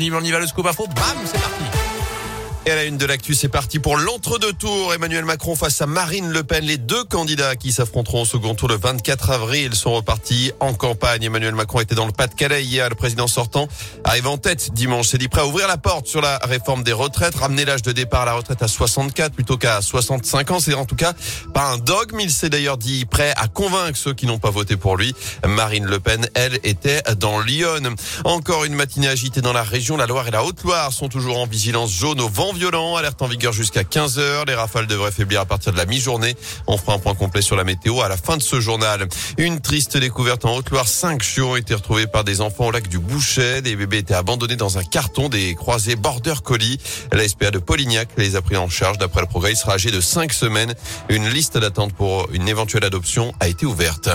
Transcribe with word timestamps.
On 0.00 0.20
y 0.22 0.30
va 0.30 0.38
le 0.38 0.46
scoop 0.46 0.66
info. 0.66 0.86
Bam, 0.86 1.16
c'est 1.24 1.40
parti. 1.40 1.77
Et 2.68 2.70
à 2.70 2.74
la 2.74 2.84
une 2.84 2.98
de 2.98 3.06
l'actu, 3.06 3.32
c'est 3.32 3.48
parti 3.48 3.78
pour 3.78 3.96
l'entre-deux 3.96 4.52
tours. 4.52 4.92
Emmanuel 4.92 5.24
Macron 5.24 5.56
face 5.56 5.80
à 5.80 5.86
Marine 5.86 6.28
Le 6.28 6.44
Pen. 6.44 6.62
Les 6.62 6.76
deux 6.76 7.02
candidats 7.02 7.56
qui 7.56 7.72
s'affronteront 7.72 8.20
au 8.20 8.24
second 8.26 8.54
tour 8.54 8.68
le 8.68 8.76
24 8.76 9.30
avril 9.30 9.74
sont 9.74 9.94
repartis 9.94 10.52
en 10.60 10.74
campagne. 10.74 11.22
Emmanuel 11.22 11.54
Macron 11.54 11.80
était 11.80 11.94
dans 11.94 12.04
le 12.04 12.12
Pas-de-Calais 12.12 12.62
hier. 12.62 12.90
Le 12.90 12.94
président 12.94 13.26
sortant 13.26 13.68
arrive 14.04 14.26
en 14.26 14.36
tête 14.36 14.74
dimanche. 14.74 15.08
C'est 15.08 15.16
dit 15.16 15.28
prêt 15.28 15.40
à 15.40 15.46
ouvrir 15.46 15.66
la 15.66 15.78
porte 15.78 16.08
sur 16.08 16.20
la 16.20 16.36
réforme 16.44 16.82
des 16.82 16.92
retraites, 16.92 17.36
ramener 17.36 17.64
l'âge 17.64 17.80
de 17.80 17.92
départ 17.92 18.22
à 18.22 18.26
la 18.26 18.34
retraite 18.34 18.62
à 18.62 18.68
64 18.68 19.32
plutôt 19.32 19.56
qu'à 19.56 19.80
65 19.80 20.50
ans. 20.50 20.60
C'est 20.60 20.74
en 20.74 20.84
tout 20.84 20.96
cas 20.96 21.14
pas 21.54 21.70
un 21.70 21.78
dogme. 21.78 22.20
Il 22.20 22.30
s'est 22.30 22.50
d'ailleurs 22.50 22.76
dit 22.76 23.06
prêt 23.06 23.32
à 23.38 23.48
convaincre 23.48 23.96
ceux 23.96 24.12
qui 24.12 24.26
n'ont 24.26 24.38
pas 24.38 24.50
voté 24.50 24.76
pour 24.76 24.98
lui. 24.98 25.14
Marine 25.46 25.86
Le 25.86 26.00
Pen, 26.00 26.28
elle, 26.34 26.60
était 26.64 27.00
dans 27.16 27.40
Lyon. 27.40 27.94
Encore 28.24 28.66
une 28.66 28.74
matinée 28.74 29.08
agitée 29.08 29.40
dans 29.40 29.54
la 29.54 29.62
région. 29.62 29.96
La 29.96 30.06
Loire 30.06 30.28
et 30.28 30.32
la 30.32 30.44
Haute-Loire 30.44 30.92
sont 30.92 31.08
toujours 31.08 31.38
en 31.38 31.46
vigilance 31.46 31.92
jaune 31.92 32.20
au 32.20 32.28
vent 32.28 32.57
violent. 32.58 32.96
Alerte 32.96 33.22
en 33.22 33.28
vigueur 33.28 33.52
jusqu'à 33.52 33.84
15 33.84 34.18
heures. 34.18 34.44
Les 34.44 34.54
rafales 34.54 34.86
devraient 34.86 35.12
faiblir 35.12 35.40
à 35.40 35.46
partir 35.46 35.72
de 35.72 35.76
la 35.78 35.86
mi-journée. 35.86 36.36
On 36.66 36.76
fera 36.76 36.94
un 36.94 36.98
point 36.98 37.14
complet 37.14 37.40
sur 37.40 37.56
la 37.56 37.64
météo 37.64 38.00
à 38.02 38.08
la 38.08 38.16
fin 38.16 38.36
de 38.36 38.42
ce 38.42 38.60
journal. 38.60 39.08
Une 39.38 39.60
triste 39.60 39.96
découverte 39.96 40.44
en 40.44 40.56
Haute-Loire. 40.56 40.88
Cinq 40.88 41.22
chiots 41.22 41.52
ont 41.52 41.56
été 41.56 41.74
retrouvés 41.74 42.06
par 42.06 42.24
des 42.24 42.40
enfants 42.40 42.66
au 42.66 42.70
lac 42.70 42.88
du 42.88 42.98
Bouchet. 42.98 43.60
Les 43.60 43.76
bébés 43.76 43.98
étaient 43.98 44.14
abandonnés 44.14 44.56
dans 44.56 44.76
un 44.76 44.84
carton 44.84 45.28
des 45.28 45.54
croisés 45.54 45.96
border 45.96 46.34
colis. 46.42 46.78
La 47.12 47.26
SPA 47.26 47.50
de 47.50 47.58
Polignac 47.58 48.08
les 48.16 48.36
a 48.36 48.42
pris 48.42 48.56
en 48.56 48.68
charge. 48.68 48.98
D'après 48.98 49.20
le 49.20 49.28
progrès, 49.28 49.52
il 49.52 49.56
sera 49.56 49.74
âgé 49.74 49.90
de 49.90 50.00
5 50.00 50.32
semaines. 50.32 50.74
Une 51.08 51.28
liste 51.28 51.56
d'attente 51.58 51.92
pour 51.94 52.28
une 52.32 52.48
éventuelle 52.48 52.84
adoption 52.84 53.32
a 53.40 53.48
été 53.48 53.66
ouverte. 53.66 54.10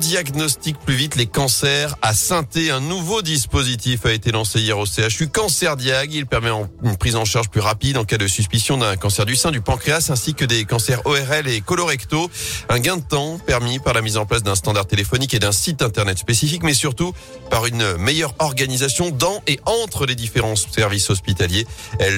Diagnostique 0.00 0.78
plus 0.78 0.94
vite 0.94 1.16
les 1.16 1.26
cancers 1.26 1.94
à 2.00 2.14
Sainté. 2.14 2.70
Un 2.70 2.80
nouveau 2.80 3.20
dispositif 3.20 4.06
a 4.06 4.12
été 4.12 4.32
lancé 4.32 4.58
hier 4.58 4.78
au 4.78 4.86
CHU 4.86 5.28
Cancer 5.28 5.76
Diag. 5.76 6.14
Il 6.14 6.24
permet 6.24 6.48
une 6.82 6.96
prise 6.96 7.16
en 7.16 7.26
charge 7.26 7.50
plus 7.50 7.60
rapide 7.60 7.98
en 7.98 8.04
cas 8.04 8.16
de 8.16 8.26
suspicion 8.26 8.78
d'un 8.78 8.96
cancer 8.96 9.26
du 9.26 9.36
sein, 9.36 9.50
du 9.50 9.60
pancréas 9.60 10.08
ainsi 10.10 10.32
que 10.32 10.46
des 10.46 10.64
cancers 10.64 11.02
ORL 11.04 11.48
et 11.48 11.60
colorectaux. 11.60 12.30
Un 12.70 12.78
gain 12.80 12.96
de 12.96 13.02
temps 13.02 13.38
permis 13.38 13.78
par 13.78 13.92
la 13.92 14.00
mise 14.00 14.16
en 14.16 14.24
place 14.24 14.42
d'un 14.42 14.54
standard 14.54 14.86
téléphonique 14.86 15.34
et 15.34 15.38
d'un 15.38 15.52
site 15.52 15.82
internet 15.82 16.18
spécifique, 16.18 16.62
mais 16.62 16.74
surtout 16.74 17.12
par 17.50 17.66
une 17.66 17.98
meilleure 17.98 18.34
organisation 18.38 19.10
dans 19.10 19.42
et 19.46 19.60
entre 19.66 20.06
les 20.06 20.14
différents 20.14 20.56
services 20.56 21.10
hospitaliers. 21.10 21.66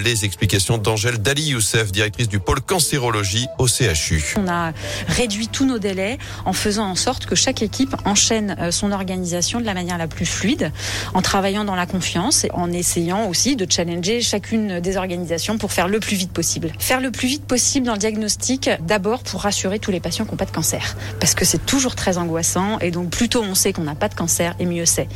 Les 0.04 0.24
explications 0.24 0.78
d'Angèle 0.78 1.18
Dali 1.18 1.48
Youssef, 1.48 1.90
directrice 1.90 2.28
du 2.28 2.38
pôle 2.38 2.60
cancérologie 2.60 3.48
au 3.58 3.66
CHU. 3.66 4.34
On 4.36 4.46
a 4.46 4.72
réduit 5.08 5.48
tous 5.48 5.66
nos 5.66 5.80
délais 5.80 6.18
en 6.44 6.52
faisant 6.52 6.86
en 6.86 6.94
sorte 6.94 7.26
que 7.26 7.34
chaque 7.34 7.60
équipe 7.60 7.71
enchaîne 8.04 8.56
euh, 8.58 8.70
son 8.70 8.92
organisation 8.92 9.60
de 9.60 9.66
la 9.66 9.74
manière 9.74 9.98
la 9.98 10.06
plus 10.06 10.26
fluide, 10.26 10.72
en 11.14 11.22
travaillant 11.22 11.64
dans 11.64 11.74
la 11.74 11.86
confiance 11.86 12.44
et 12.44 12.50
en 12.52 12.72
essayant 12.72 13.28
aussi 13.28 13.56
de 13.56 13.66
challenger 13.70 14.20
chacune 14.20 14.80
des 14.80 14.96
organisations 14.96 15.58
pour 15.58 15.72
faire 15.72 15.88
le 15.88 16.00
plus 16.00 16.16
vite 16.16 16.32
possible. 16.32 16.72
Faire 16.78 17.00
le 17.00 17.10
plus 17.10 17.28
vite 17.28 17.44
possible 17.44 17.86
dans 17.86 17.92
le 17.92 17.98
diagnostic, 17.98 18.70
d'abord 18.80 19.22
pour 19.22 19.42
rassurer 19.42 19.78
tous 19.78 19.90
les 19.90 20.00
patients 20.00 20.24
qui 20.24 20.32
n'ont 20.32 20.36
pas 20.36 20.44
de 20.44 20.50
cancer, 20.50 20.96
parce 21.20 21.34
que 21.34 21.44
c'est 21.44 21.64
toujours 21.64 21.94
très 21.94 22.18
angoissant 22.18 22.78
et 22.80 22.90
donc 22.90 23.10
plus 23.10 23.28
tôt 23.28 23.42
on 23.42 23.54
sait 23.54 23.72
qu'on 23.72 23.84
n'a 23.84 23.94
pas 23.94 24.08
de 24.08 24.14
cancer 24.14 24.54
et 24.58 24.66
mieux 24.66 24.86
c'est. 24.86 25.08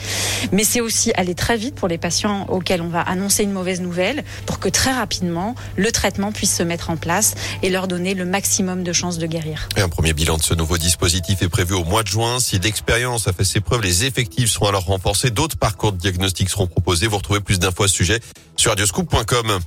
Mais 0.52 0.64
c'est 0.64 0.80
aussi 0.80 1.12
aller 1.16 1.34
très 1.34 1.56
vite 1.56 1.74
pour 1.74 1.88
les 1.88 1.98
patients 1.98 2.46
auxquels 2.48 2.82
on 2.82 2.88
va 2.88 3.00
annoncer 3.00 3.42
une 3.42 3.52
mauvaise 3.52 3.80
nouvelle, 3.80 4.24
pour 4.46 4.58
que 4.58 4.68
très 4.68 4.92
rapidement 4.92 5.54
le 5.77 5.90
traitement 5.92 6.32
puisse 6.32 6.54
se 6.54 6.62
mettre 6.62 6.90
en 6.90 6.96
place 6.96 7.34
et 7.62 7.70
leur 7.70 7.88
donner 7.88 8.14
le 8.14 8.24
maximum 8.24 8.82
de 8.82 8.92
chances 8.92 9.18
de 9.18 9.27
guérir. 9.27 9.68
Un 9.77 9.88
premier 9.88 10.12
bilan 10.12 10.36
de 10.36 10.42
ce 10.42 10.54
nouveau 10.54 10.78
dispositif 10.78 11.42
est 11.42 11.48
prévu 11.48 11.74
au 11.74 11.84
mois 11.84 12.02
de 12.02 12.08
juin 12.08 12.38
si 12.47 12.61
l'expérience 12.61 13.27
a 13.27 13.33
fait 13.33 13.42
ses 13.42 13.61
preuves, 13.61 13.83
les 13.83 14.05
effectifs 14.05 14.52
seront 14.52 14.69
alors 14.69 14.84
renforcés. 14.84 15.30
D'autres 15.30 15.56
parcours 15.56 15.91
de 15.91 15.98
diagnostic 15.98 16.48
seront 16.48 16.69
proposés. 16.69 17.08
Vous 17.08 17.16
retrouvez 17.16 17.41
plus 17.41 17.58
d'infos 17.58 17.83
à 17.83 17.89
ce 17.89 17.94
sujet 17.94 18.20
sur 18.56 18.70
radioscoop.com. 18.70 19.58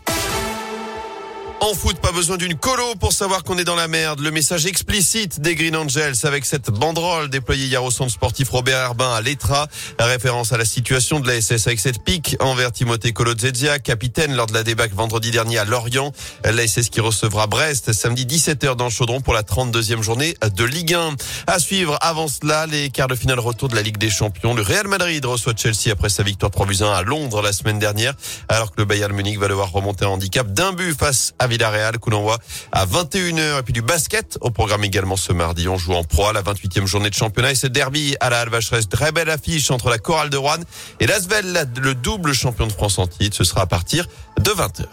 En 1.61 1.73
foot, 1.73 1.99
pas 1.99 2.13
besoin 2.13 2.37
d'une 2.37 2.55
colo 2.55 2.95
pour 2.95 3.11
savoir 3.11 3.43
qu'on 3.43 3.57
est 3.57 3.65
dans 3.65 3.75
la 3.75 3.89
merde. 3.89 4.21
Le 4.21 4.31
message 4.31 4.65
explicite 4.65 5.41
des 5.41 5.55
Green 5.55 5.75
Angels 5.75 6.15
avec 6.23 6.45
cette 6.45 6.69
banderole 6.69 7.29
déployée 7.29 7.65
hier 7.65 7.83
au 7.83 7.91
centre 7.91 8.13
sportif 8.13 8.49
Robert 8.49 8.79
Herbin 8.79 9.13
à 9.13 9.19
l'Etra. 9.19 9.67
Référence 9.99 10.53
à 10.53 10.57
la 10.57 10.63
situation 10.63 11.19
de 11.19 11.27
la 11.27 11.41
SS 11.41 11.67
avec 11.67 11.81
cette 11.81 12.01
pique 12.01 12.37
envers 12.39 12.71
Timothée 12.71 13.11
Kolodzezia, 13.11 13.77
capitaine 13.77 14.35
lors 14.35 14.45
de 14.45 14.53
la 14.53 14.63
débâcle 14.63 14.95
vendredi 14.95 15.31
dernier 15.31 15.57
à 15.57 15.65
Lorient. 15.65 16.13
La 16.45 16.65
SS 16.65 16.89
qui 16.89 17.01
recevra 17.01 17.47
Brest 17.47 17.91
samedi 17.91 18.25
17h 18.25 18.77
dans 18.77 18.85
le 18.85 18.89
Chaudron 18.89 19.19
pour 19.19 19.33
la 19.33 19.43
32e 19.43 20.01
journée 20.01 20.35
de 20.55 20.63
Ligue 20.63 20.93
1. 20.93 21.15
À 21.47 21.59
suivre 21.59 21.97
avant 21.99 22.29
cela 22.29 22.67
les 22.67 22.89
quarts 22.89 23.09
de 23.09 23.15
finale 23.15 23.39
retour 23.39 23.67
de 23.67 23.75
la 23.75 23.81
Ligue 23.81 23.97
des 23.97 24.09
Champions. 24.09 24.53
Le 24.53 24.61
Real 24.61 24.87
Madrid 24.87 25.25
reçoit 25.25 25.53
Chelsea 25.57 25.91
après 25.91 26.09
sa 26.09 26.23
victoire 26.23 26.51
3 26.51 26.83
1 26.83 26.93
à 26.93 27.01
Londres 27.03 27.41
la 27.41 27.51
semaine 27.51 27.79
dernière 27.79 28.13
alors 28.47 28.71
que 28.71 28.77
le 28.77 28.85
Bayern 28.85 29.11
Munich 29.11 29.37
va 29.37 29.49
devoir 29.49 29.73
remonter 29.73 30.05
un 30.05 30.09
handicap 30.09 30.47
d'un 30.53 30.71
but 30.71 30.97
face 30.97 31.33
à 31.37 31.48
Villarreal, 31.49 31.97
coup 31.97 32.09
d'envoi 32.09 32.37
à 32.71 32.85
21h. 32.85 33.59
Et 33.59 33.63
puis 33.63 33.73
du 33.73 33.81
basket 33.81 34.37
au 34.41 34.51
programme 34.51 34.83
également 34.83 35.17
ce 35.17 35.33
mardi. 35.33 35.67
On 35.67 35.77
joue 35.77 35.93
en 35.93 36.03
pro 36.03 36.31
la 36.31 36.41
28e 36.41 36.85
journée 36.85 37.09
de 37.09 37.15
championnat 37.15 37.51
et 37.51 37.55
ce 37.55 37.67
derby 37.67 38.15
à 38.19 38.29
la 38.29 38.41
Alvacheresse. 38.41 38.87
Très 38.89 39.11
belle 39.11 39.29
affiche 39.29 39.71
entre 39.71 39.89
la 39.89 39.97
Chorale 39.97 40.29
de 40.29 40.37
Rouen 40.37 40.59
et 40.99 41.07
l'Asvel, 41.07 41.69
le 41.77 41.95
double 41.95 42.33
champion 42.33 42.67
de 42.67 42.71
France 42.71 42.99
en 42.99 43.07
titre. 43.07 43.35
Ce 43.35 43.43
sera 43.43 43.61
à 43.61 43.65
partir 43.65 44.07
de 44.39 44.51
20h. 44.51 44.85